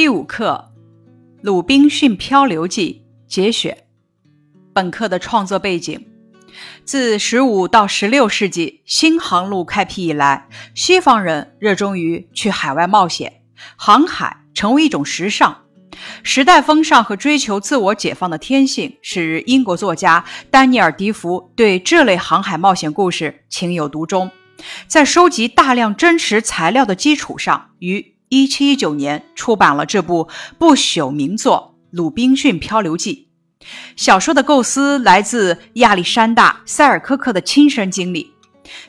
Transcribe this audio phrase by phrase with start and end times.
[0.00, 0.70] 第五课
[1.42, 3.84] 《鲁滨逊漂流记》节选。
[4.72, 6.06] 本课的创作背景：
[6.86, 13.42] 自十五到十六世纪新航路开辟以来，西方人热衷于去海外冒险，
[13.76, 15.64] 航海成为一种时尚。
[16.22, 24.30] 时代风尚和追求自我解放的天性，使英国作家丹尼尔·迪福对这类航海冒险故事情有独钟。
[24.86, 33.28] 在收集大量真实材料的基础上，于一七一九年出版了这部不朽名作《鲁滨逊漂流记》。
[33.96, 38.32] 小说的构思来自亚历山大·塞尔科克的亲身经历。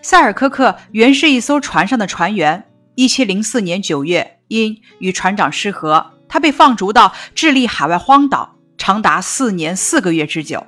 [0.04, 2.68] 塞尔科克原是一艘船上的船员。
[2.94, 10.68] 一七零四年九月，因与船长失和，他被放逐到智利海外荒岛，长达四年四个月之久。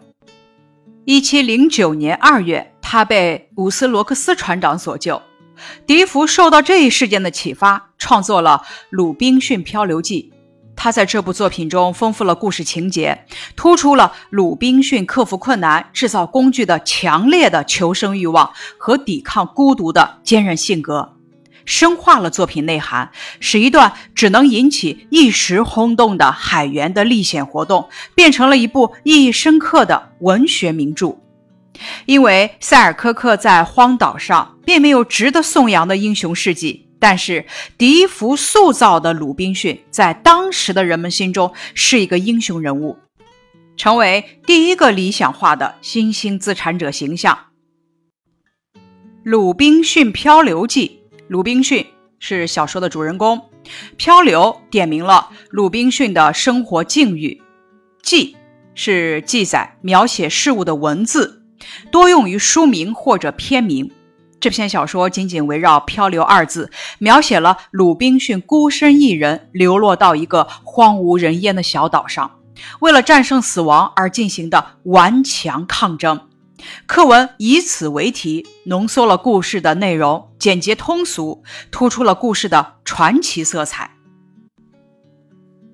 [1.06, 2.72] 一七零九年二月。
[2.86, 5.20] 他被伍斯罗克斯船长所救。
[5.86, 10.32] 笛福受到这一事件的启发，创作了《鲁滨逊漂流记》。
[10.76, 21.14] 他在这部作品中丰富了故事情节，突出了鲁滨逊克服困难、制造工具的强烈的求生欲望和抵抗孤独的坚韧性格，
[21.64, 31.16] 深化了作品内涵，使一段只能引起一时轰动的海员的历险活动，变成了一部意义深刻的文学名著。
[32.06, 37.46] 因为塞尔科克在荒岛上并没有值得颂扬的英雄事迹，但是
[37.78, 42.98] 笛福塑造的鲁滨逊在当时的人们心中是一个英雄人物，
[43.76, 47.38] 成为第一个理想化的新兴资产者形象。
[49.24, 51.86] 《鲁滨逊漂流记》，鲁滨逊
[52.20, 53.50] 是小说的主人公，
[53.98, 57.42] 漂流点明了鲁滨逊的生活境遇，
[58.02, 58.36] 记
[58.76, 61.43] 是记载描写事物的文字。
[61.92, 63.92] 多用于书名或者片名。
[64.40, 72.40] 这篇小说紧紧围绕“漂流”二字，描写了鲁滨逊孤身一人流落到一个荒无人烟的小岛上，
[72.82, 76.28] 为了战胜死亡而进行的顽强抗争。
[76.86, 83.92] 课文以此为题，浓缩了故事的内容，简洁通俗，突出了故事的传奇色彩。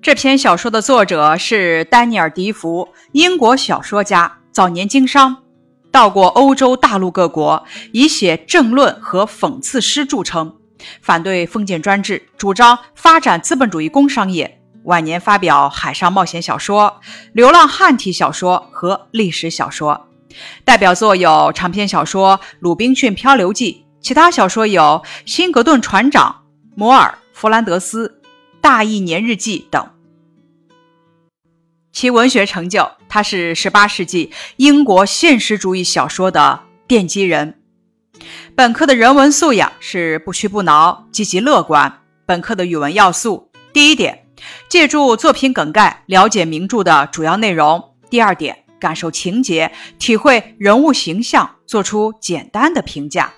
[0.00, 5.42] 这篇小说的作者是丹尼尔·迪福，英国小说家，早年经商。
[5.90, 10.56] 到过欧洲大陆各国，以写政论和讽刺诗著称，
[11.02, 14.60] 反对封建专制，主张发展资本主义工商业。
[14.84, 17.00] 晚年发表海上冒险小说、
[17.34, 20.08] 流浪汉体小说和历史小说，
[20.64, 26.44] 代表作有长篇小说《鲁滨逊漂流记》，其他小说有《辛格顿船长》、
[26.76, 28.08] 《摩尔·弗兰德斯》、
[28.62, 29.86] 《大义年日记》等。
[31.92, 37.60] 其文学成就，他是18世纪英国现实主义小说的奠基人。
[38.54, 42.02] 本课的人文素养是不屈不挠、积极乐观。
[42.24, 44.26] 本课的语文要素：第一点，
[44.68, 53.32] 借助作品梗概了解名著的主要内容；第二点，感受情节，体会人物形象，做出简单的评价。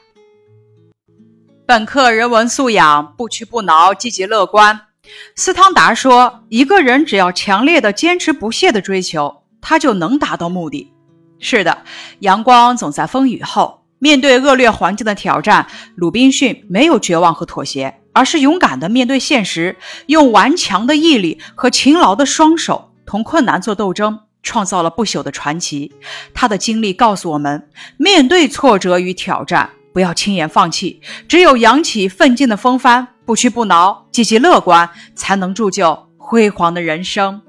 [1.65, 4.89] 本课人文素养：不屈不挠、积极乐观。
[5.35, 10.93] 斯汤达说：“一个人只要强烈的坚持不懈的追求，他就能达到目的。”
[11.41, 11.79] 是的，
[12.19, 13.79] 阳光总在风雨后。
[13.99, 25.93] 面对恶劣环境的挑战，鲁滨逊没有绝望和妥协，而是勇敢地面对现实，用顽强的毅力和勤劳的双手同困难做斗争，创造了不朽的传奇。
[26.35, 33.07] 他的经历告诉我们：面对挫折与挑战，不要轻言放弃，只有扬起奋进的风帆。
[33.25, 37.41] 不屈不挠，积极乐观，才能铸就辉煌的人生。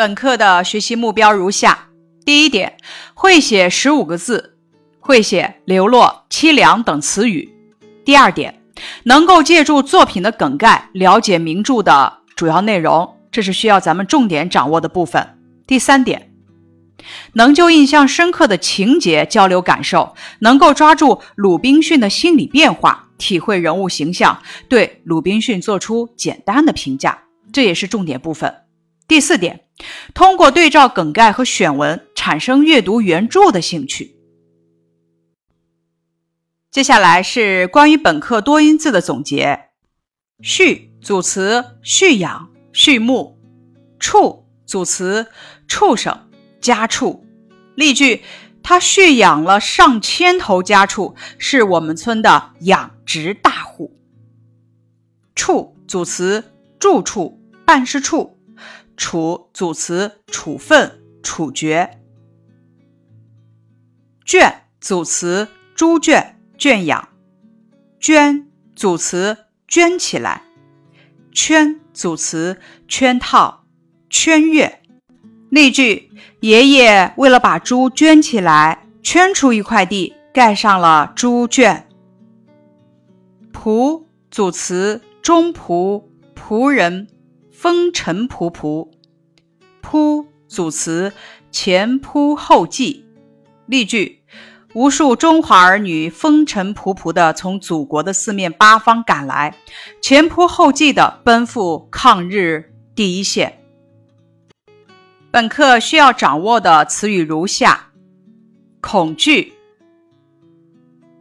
[0.00, 1.90] 本课的学习目标如下：
[2.24, 2.78] 第一点，
[3.12, 4.56] 会写十五个字，
[4.98, 7.46] 会写“流落”“凄凉”等词语；
[8.02, 8.62] 第二点，
[9.02, 15.22] 能够借助作品的梗概了解名著的主要内容，这是需要咱们重点掌握的部分；
[15.66, 16.32] 第三点，
[17.34, 23.10] 能就印象深刻的情节交流感受，能够抓住鲁滨逊的心理变化。
[23.18, 28.50] 体会人物形象，对鲁滨逊做出简单的评价，这也是重点部分。
[29.06, 29.64] 第四点，
[30.14, 34.16] 通过对照梗概和选文，产生阅读原著的兴趣。
[36.70, 39.70] 接下来是关于本课多音字的总结：
[40.42, 43.36] 畜组词蓄养、畜牧；
[43.98, 45.26] 畜组词
[45.66, 46.30] 畜生、
[46.60, 47.24] 家畜。
[47.74, 48.22] 例句。
[48.62, 53.98] 他蓄养了上千头家畜，是我们村的养殖大户。
[55.34, 58.38] 处组词住处、办事处；
[59.00, 62.02] 处组词处分、处决。
[64.26, 67.08] 圈组词猪圈、圈养；
[67.98, 70.42] 圈组词圈起来；
[71.32, 73.64] 圈组词：圈套、
[74.10, 74.82] 圈阅。
[75.48, 76.10] 例句：
[76.40, 81.88] 爷爷为了把猪圈起来，圈出一块地，盖上了猪圈。
[83.50, 86.04] 仆组词：中仆、
[86.36, 87.08] 仆人、
[87.60, 88.88] 风尘仆仆。
[89.82, 91.12] 仆组词：
[91.50, 93.04] 前仆后继。
[93.66, 94.22] 例句：
[94.72, 99.54] 无数中华儿女风尘仆仆地从祖国的四面八方赶来，
[100.00, 103.58] 前仆后继地奔赴抗日第一线。
[105.30, 107.90] 本课需要掌握的词语如下：
[108.80, 109.52] 恐惧、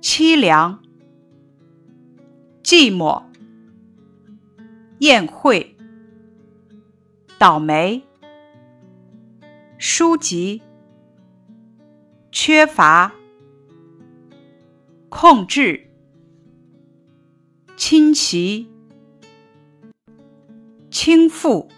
[0.02, 0.80] 凄凉。
[2.64, 3.24] 寂寞、
[5.00, 5.76] 宴会、
[7.40, 8.04] 倒霉、
[9.80, 10.62] 书籍、
[12.34, 13.14] 缺乏、
[15.08, 15.90] 控制、
[17.78, 18.70] 侵袭、
[20.92, 21.70] 倾覆、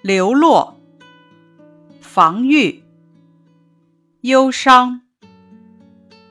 [0.00, 0.80] 流落、
[2.00, 2.84] 防御、
[4.20, 5.02] 忧伤、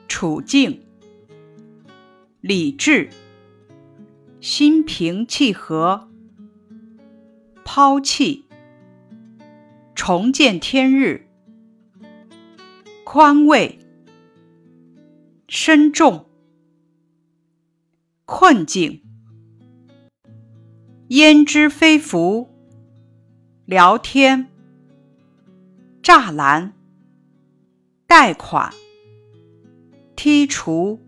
[0.08, 0.90] 处境。
[2.40, 3.10] 理智、
[4.40, 6.09] 心平气和、
[7.72, 8.46] 抛弃、
[9.94, 11.28] 重见天日、
[13.04, 13.78] 宽慰、
[15.46, 16.26] 深重、
[18.24, 19.04] 困境、
[21.10, 22.52] 焉知非福、
[23.66, 24.48] 聊天、
[26.02, 26.72] 栅栏、
[28.08, 28.74] 贷款、
[30.16, 31.00] 剔除。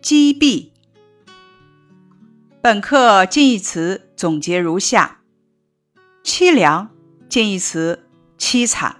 [0.00, 0.70] 击毙。
[2.62, 5.17] 本课近义词总结如下：
[6.30, 6.90] 凄凉
[7.30, 8.04] 近义词
[8.38, 8.96] 凄惨，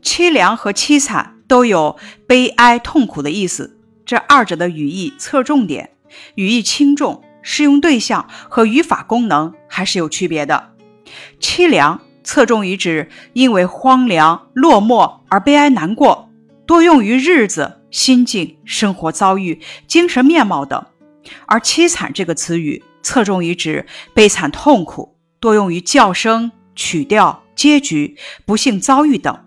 [0.00, 5.90] 凄凉和凄惨都有悲哀、痛苦的意思，这二者的语义侧重点、
[6.36, 10.74] 语义轻重、适用对象和语法功能还是有区别的。
[11.40, 16.30] 凄凉侧重于指因为荒凉、落寞而悲哀难过，
[16.64, 17.80] 多用于日子。
[17.90, 20.84] 心境、生活遭遇、精神面貌等，
[21.46, 25.13] 而“凄惨”这个词语侧重于指悲惨痛苦，
[25.44, 29.44] 多用于叫声、曲调、结局、不幸遭遇等，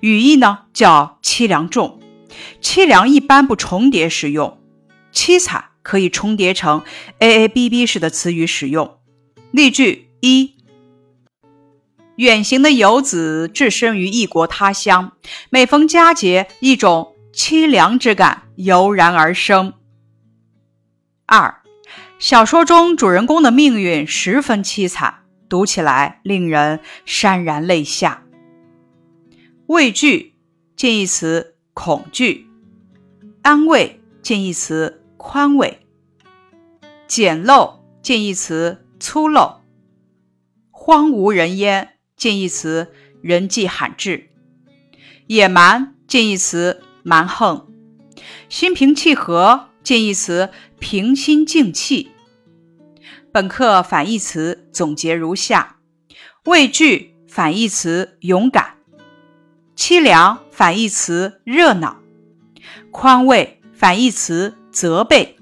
[0.00, 2.00] 语义呢叫凄凉重。
[2.60, 4.58] 凄凉一般不重叠使用，
[5.12, 6.82] 凄惨可以重叠成
[7.20, 8.98] A A B B 式的词语使用。
[9.52, 10.56] 例句一：
[12.16, 15.12] 远行的游子置身于异国他乡，
[15.50, 17.14] 每逢佳节，一种。
[17.32, 19.74] 凄凉之感油然而生。
[21.26, 21.62] 二，
[22.18, 28.24] 小说中主人公的命运十分凄惨，读起来令人潸然泪下。
[29.66, 30.34] 畏惧
[30.76, 32.46] 近义词恐惧，
[33.42, 35.80] 安慰近义词宽慰，
[37.06, 39.58] 简陋近义词粗陋，
[40.70, 42.92] 荒无人烟近义词
[43.22, 44.30] 人迹罕至，
[45.26, 46.82] 野蛮近义词。
[47.04, 47.66] 蛮横，
[48.50, 52.10] 心平气和近义词平心静气。
[53.30, 55.76] 本课反义词总结如下：
[56.44, 58.76] 畏惧反义词勇敢，
[59.76, 61.98] 凄凉反义词热闹，
[62.90, 65.36] 宽慰反义词责备，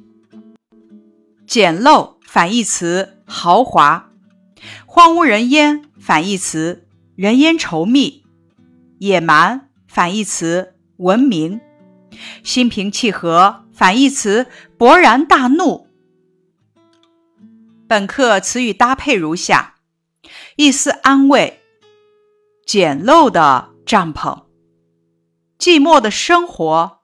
[1.46, 4.10] 简陋反义词豪华，
[4.84, 8.24] 荒无人烟反义词人烟稠密，
[8.98, 10.72] 野蛮反义词。
[10.96, 11.60] 文明，
[12.42, 14.46] 心平气和反义词
[14.78, 15.85] 勃然大怒。
[17.88, 19.76] 本课词语搭配如下：
[20.56, 21.60] 一丝安慰，
[22.66, 24.46] 简陋的帐篷，
[25.56, 27.02] 寂寞的生活，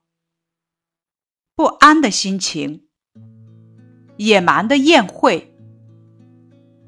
[1.55, 2.89] 不安的心情，
[4.17, 5.55] 野蛮的宴会，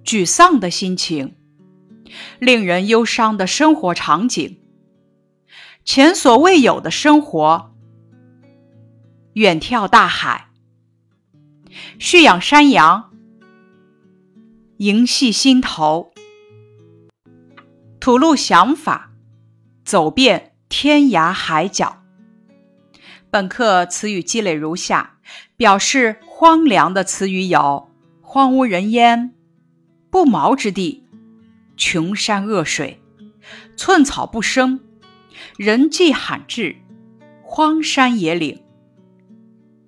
[0.04, 1.36] 沮丧的心情，
[2.40, 4.60] 令人忧伤的生活场景。
[5.84, 7.72] 前所未有的生活，
[9.34, 10.48] 远眺大海，
[12.00, 13.13] 蓄养山羊，
[14.78, 16.12] 萦系心头，
[18.00, 19.12] 吐露想法，
[19.84, 22.02] 走遍天涯海角。
[23.30, 25.18] 本课词语积累如下：
[25.56, 27.88] 表示荒凉的词语有
[28.20, 29.32] 荒无人烟、
[30.10, 31.04] 不毛之地、
[31.76, 33.00] 穷山恶水、
[33.76, 34.80] 寸草不生。
[35.56, 36.74] 人迹罕至，
[37.44, 38.64] 荒山野岭，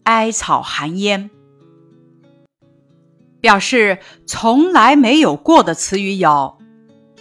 [0.05, 1.29] 哀草寒烟。
[3.47, 6.59] 表示从来没有过的词语有：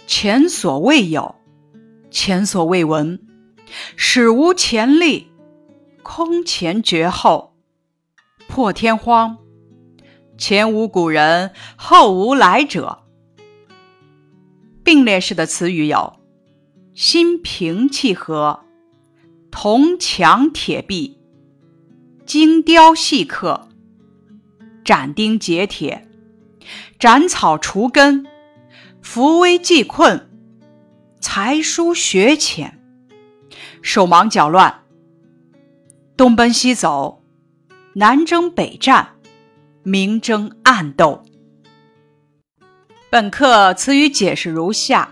[0.08, 1.36] 前所未有、
[2.10, 3.24] 前所未闻、
[3.94, 5.30] 史无前例、
[6.02, 7.54] 空前绝后、
[8.48, 9.38] 破天荒、
[10.36, 13.04] 前无古人，后无来者。
[14.82, 16.18] 并列式的词语有：
[16.92, 18.64] 心平气和、
[19.52, 21.20] 铜墙铁壁、
[22.26, 23.68] 精雕细刻、
[24.84, 26.05] 斩钉截铁、
[26.98, 28.26] 斩草除根、
[29.02, 30.30] 扶危济困、
[31.20, 32.80] 才疏学浅、
[33.82, 34.82] 手忙脚乱、
[36.16, 37.22] 东奔西走、
[37.96, 39.16] 南征北战、
[39.82, 41.22] 明争暗斗。
[43.10, 45.10] 本课词语解释如下：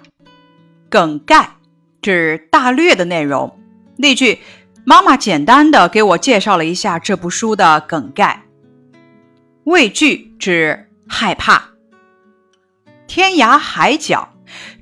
[0.88, 1.56] 梗概
[2.00, 3.60] 指大略的内容。
[3.96, 4.38] 例句：
[4.84, 8.42] 妈妈简单的给我介绍了一下这部书的梗概。
[9.64, 11.73] 畏惧指害怕。
[13.06, 14.34] 天涯海角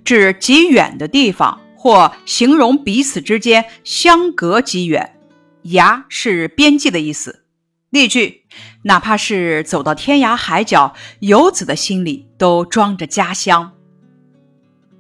[0.04, 5.18] 指极远的地方，或形容彼此之间相隔极远。
[5.64, 7.44] 涯是边际的意思。
[7.90, 8.44] 例句：
[8.84, 13.72] 哪怕是走到天涯海角，游子的心里都装着家乡。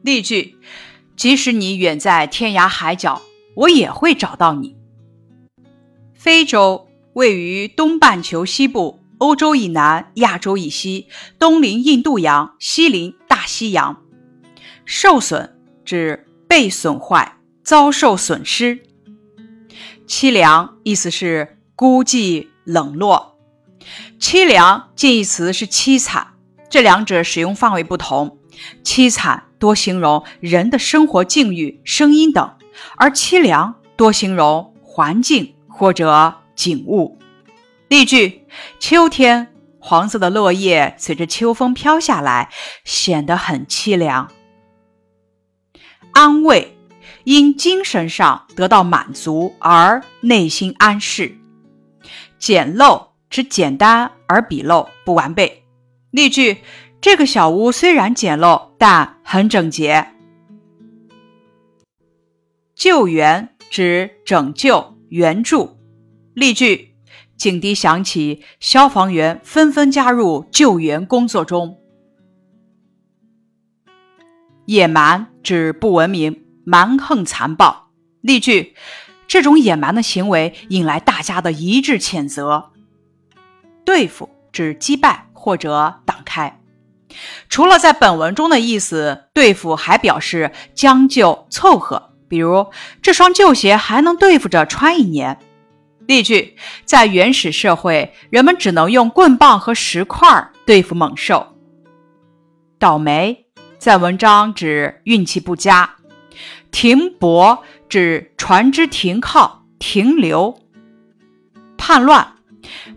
[0.02, 0.56] 例句：
[1.16, 3.22] 即使你远在天涯海角，
[3.54, 4.76] 我也会找到你。
[6.14, 11.06] 非洲位于东半球西部，欧洲以南，亚洲以西，
[11.38, 14.02] 东临印度洋，西临大西洋。
[14.84, 18.82] 受损指被损坏，遭受损失。
[20.08, 22.48] 凄凉意思是孤寂。
[22.64, 23.38] 冷落、
[24.20, 26.34] 凄凉近义词是凄惨，
[26.70, 28.38] 这两者使用范围不同。
[28.84, 32.56] 凄惨多形容人的生活境遇、声音等，
[32.96, 37.18] 而凄凉多形容环境或者景物。
[37.92, 38.46] 例句：
[38.80, 42.48] 秋天，黄色的落叶随着秋风飘下来，
[42.84, 44.32] 显得很凄凉。
[46.14, 46.74] 安慰，
[47.24, 51.36] 因精神上得到满足而内心安适。
[52.38, 55.62] 简陋指简单而笔陋不完备。
[56.12, 56.62] 例句：
[56.98, 60.06] 这个小屋虽然简陋，但很整洁。
[62.74, 65.76] 救援指拯救、援助。
[66.32, 66.91] 例句：
[67.42, 71.76] 警笛响起，消防员纷纷加入救援工作中。
[74.66, 77.88] 野蛮指不文明、蛮横残暴。
[78.20, 78.76] 例句。
[79.26, 82.70] 这种野蛮的行为引来大家的一致谴责。
[83.84, 86.60] 对付指击败或者挡开。
[87.48, 92.12] 除了在本文中的意思，对付还表示将就凑合。
[92.28, 92.66] 比如，
[93.02, 95.40] 这双旧鞋还能对付着穿一年。
[96.06, 101.56] 例句：在原始社会，人们只能用棍棒和石块对付猛兽。
[102.78, 103.46] 倒霉
[103.78, 105.96] 在文章指运气不佳。
[106.70, 107.62] 停泊。
[107.88, 110.58] 指船只停靠、停留。
[111.76, 112.36] 叛乱、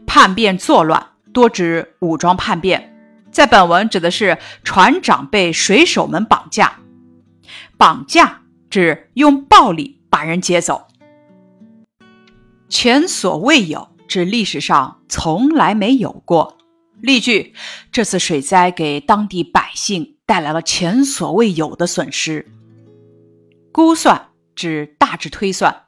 [0.08, 2.96] 叛变、作乱，多指武装叛变。
[3.30, 6.78] 在本文指的是船长被水手们绑架。
[7.78, 10.88] 绑架指用暴力把人劫走。
[12.70, 16.58] 前所未有指历史上从来没有过。
[17.02, 17.54] 例句：
[17.92, 22.48] 这次水灾给当地百姓带来了前所未有的损失。
[23.72, 24.30] 估算。
[24.56, 25.88] 指大致推算，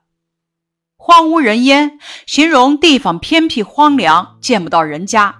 [0.97, 5.37] 荒无人烟，形容地方偏僻荒凉，见不到人家。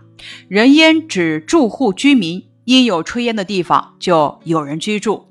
[0.48, 5.27] 人烟指住户居民，因有炊烟的地方就有人居住。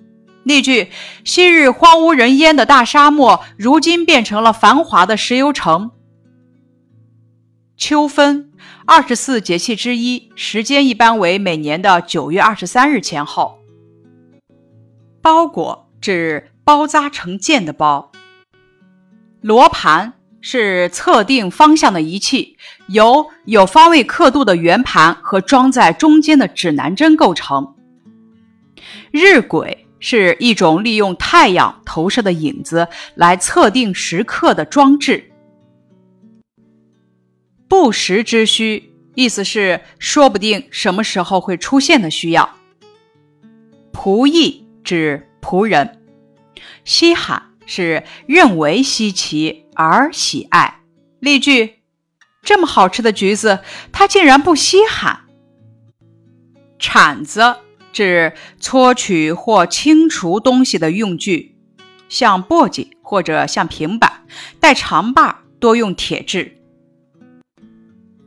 [0.47, 0.91] 例句：
[1.25, 5.91] 昔日荒无人烟的大沙漠，如今变成了繁华的石油城。
[7.77, 8.53] 秋分，
[8.87, 13.59] 二十四节气之一，时间一般为每年的九月二十三日前后。
[15.21, 16.53] 包裹指。
[16.67, 18.11] 包扎成件的包，
[19.41, 22.57] 罗盘是测定方向的仪器，
[22.89, 27.77] 由有方位刻度的圆盘和装在中间的指南针构成。
[29.13, 29.77] 日晷
[30.09, 32.87] 是一种利用太阳投射的影子
[33.17, 35.33] 来测定时刻的装置。
[37.67, 42.55] 不时之需，意思是说不定什么时候会出现的需要。
[43.93, 46.01] 仆役指仆人。
[46.85, 50.83] 稀罕是认为稀奇而喜爱。
[51.19, 51.81] 例句：
[52.45, 53.59] 这么好吃的橘子，
[53.91, 55.23] 它竟然不稀罕。
[56.79, 57.57] 铲子
[57.97, 61.57] 指搓取或清除东西的用具，
[62.11, 64.27] 像簸箕或者像平板，
[64.61, 66.59] 带长把，多用铁制。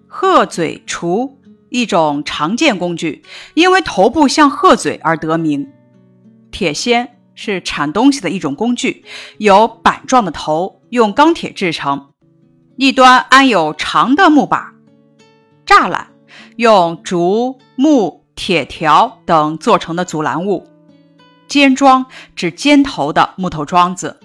[0.08, 1.34] 鹤嘴锄
[1.70, 3.22] 一种常见工具，
[3.54, 5.70] 因为头部像鹤嘴而得名。
[6.50, 7.08] 铁锨。
[7.36, 9.06] 是铲东西的一种工具，
[9.38, 12.10] 有板状的头，用钢铁制成，
[12.76, 14.74] 一端安有长的木把。
[15.66, 16.10] 栅栏
[16.58, 20.65] 用竹、木、铁条等做成的阻拦物。
[21.50, 22.05] 尖桩
[22.38, 24.22] 指尖头的木头桩子，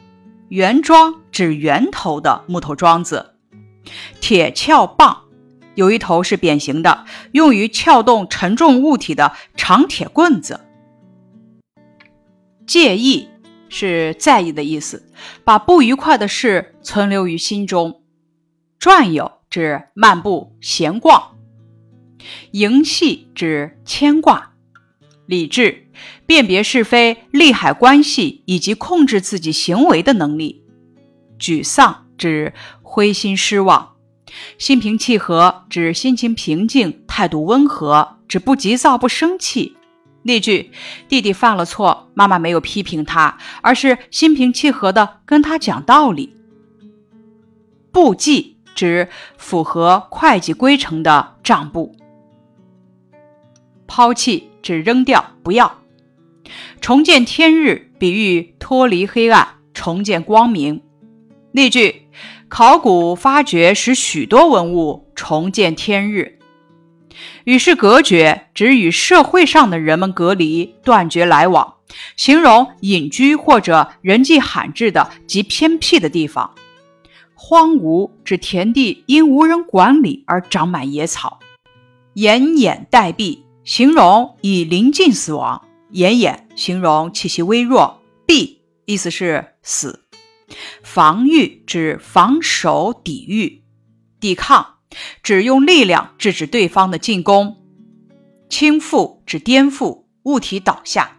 [0.51, 3.35] 圆桩指圆头的木头桩子。
[4.21, 5.25] 铁撬棒
[5.75, 10.61] 有一头是扁形的，用于撬动沉重物体的长铁棍子。
[12.69, 13.29] 介意
[13.69, 15.11] 是在意的意思，
[15.43, 18.01] 把不愉快的事存留于心中。
[18.79, 21.34] 转悠指漫步闲逛。
[22.53, 24.53] 营系指牵挂。
[25.27, 25.87] 理智
[26.27, 30.63] 辨别是非、利害关系以及控制自己行为的能力。
[31.39, 32.53] 沮丧指
[32.83, 33.93] 灰心失望。
[34.59, 39.77] 心平气和指心情平静、态度温和，指不急躁、不生气。
[40.23, 40.71] 例句：
[41.09, 46.35] 弟弟犯了错，妈妈没有批评他，而是心平气和地跟他讲道理。
[47.93, 51.95] 簿记指符合会计规程的账簿。
[53.87, 55.81] 抛弃指扔掉、不要。
[56.81, 60.83] 重见天日比喻脱离黑暗，重见光明。
[61.53, 62.03] 例句：
[62.49, 66.39] 考古发掘使许多文物重见天日。
[67.45, 71.75] 与世隔绝指与社会上的人们隔离，断绝来往，
[72.17, 76.55] 形容隐居或者人迹罕至的极偏僻的地方。
[77.35, 81.39] 荒芜指田地因无人管理而长满野草。
[82.17, 83.44] 奄奄待毙。
[83.65, 90.05] 形容已临近死亡，奄奄形容气息微弱，毙意思是死。
[90.83, 93.63] 防御指防守、抵御、
[94.21, 94.75] 抵抗，
[95.23, 97.57] 指用力量制止对方的进攻。
[98.51, 101.17] 倾覆指颠覆，物体倒下。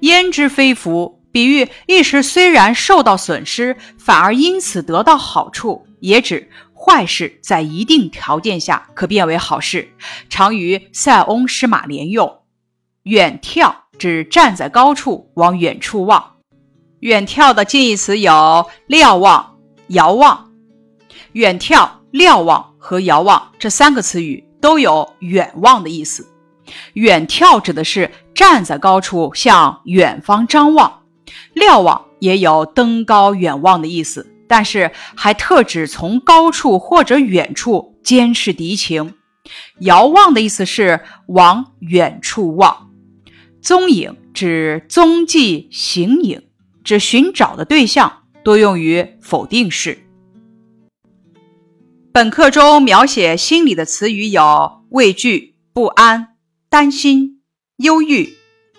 [0.00, 6.50] 焉知非福，比喻一时虽然受到损失，反而因此得到好处，也指。
[6.76, 9.92] 坏事在一定条件下可变为好事，
[10.28, 12.40] 常与塞翁失马连用。
[13.04, 16.32] 远眺指站在高处往远处望。
[17.00, 19.56] 远眺的近义词有瞭望、
[19.88, 20.50] 遥望。
[21.32, 26.26] 远眺、瞭望和遥望这三个词语都有远望的意思。
[26.94, 31.02] 远眺指的是站在高处向远方张望，
[31.52, 34.33] 瞭望也有登高远望的意思。
[34.54, 39.14] 但是还特指从高处或者远处监视敌情。
[39.80, 42.92] 遥望的意思是往远处望。
[43.60, 46.40] 踪影指踪迹、形影，
[46.84, 50.06] 指寻找的对象，多用于否定式。
[52.12, 56.36] 本课中描写心理的词语有畏惧、不安、
[56.68, 57.42] 担心、
[57.78, 58.32] 忧郁、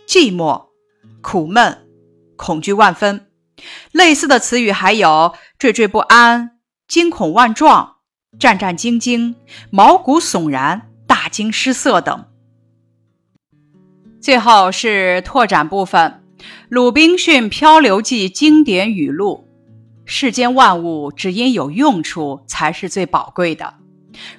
[0.07, 0.67] 寂寞、
[1.21, 1.85] 苦闷、
[2.37, 3.24] 恐惧万分。
[3.91, 6.51] 类似的词语还有惴惴不安、
[6.87, 7.95] 惊恐万状、
[8.39, 9.35] 战战兢兢、
[9.69, 12.25] 毛骨悚然、大惊失色等。
[14.21, 16.23] 最后是拓展部分，
[16.69, 19.47] 《鲁滨逊漂流记》经典语录：
[20.03, 23.75] 世间万物只因有用处才是最宝贵的。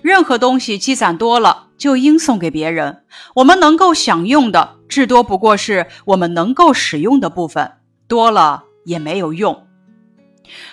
[0.03, 3.05] 任何东西积攒多了，就应送给别人。
[3.37, 7.73] 我们能够享用的，至多不过是我们能够使用的部分，
[8.09, 8.65] 多了。
[8.87, 9.67] 也没有用。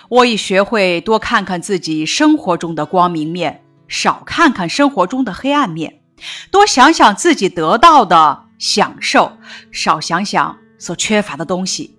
[0.08, 6.00] 我已学会多看看自己生活中的光明面，少看看生活中的黑暗面；
[6.50, 9.36] 多想想自己得到的享受，
[9.72, 11.98] 少想想所缺乏的东西。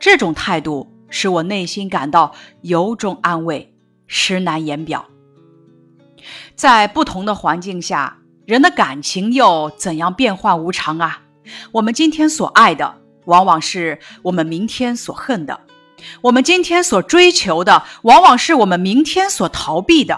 [0.00, 3.72] 这种态度使我内心感到由衷安慰，
[4.08, 5.06] 实难言表。
[6.56, 11.22] 在不同的环境下，人的感情又怎样变幻无常啊？
[11.70, 12.96] 我们今天所爱的。
[13.28, 15.60] 往往是我们明天所恨的，
[16.22, 20.16] 我们今天所追求的，往往是我们明天所逃避的；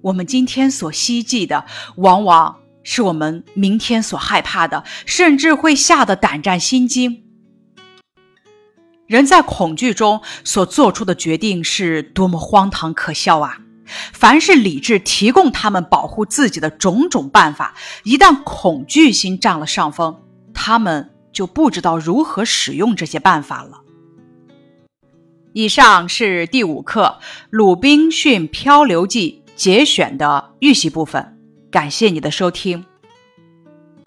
[0.00, 7.22] 我们今天所希冀的，往往是我们明天所害怕的，甚至会吓得胆战心惊。
[9.06, 13.58] 人在恐惧中所做出的决定是多么荒唐可笑啊！
[14.14, 20.22] 凡是理智提供他们保护自己的种种办法，一旦恐惧心占了上风，
[20.54, 21.10] 他们。
[21.32, 23.82] 就不知道如何使用这些办法了。
[25.52, 27.18] 以上是第五课
[27.50, 31.38] 《鲁滨逊漂流记》节选的预习部分，
[31.70, 32.84] 感谢你的收听。